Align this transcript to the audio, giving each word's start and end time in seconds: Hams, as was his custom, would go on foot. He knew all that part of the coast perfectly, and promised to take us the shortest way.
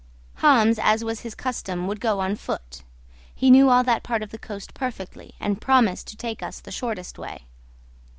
Hams, 0.37 0.79
as 0.79 1.03
was 1.03 1.19
his 1.19 1.35
custom, 1.35 1.85
would 1.85 1.99
go 1.99 2.21
on 2.21 2.35
foot. 2.35 2.81
He 3.35 3.51
knew 3.51 3.69
all 3.69 3.83
that 3.83 4.01
part 4.01 4.23
of 4.23 4.31
the 4.31 4.39
coast 4.39 4.73
perfectly, 4.73 5.35
and 5.39 5.61
promised 5.61 6.07
to 6.07 6.17
take 6.17 6.41
us 6.41 6.59
the 6.59 6.71
shortest 6.71 7.19
way. 7.19 7.45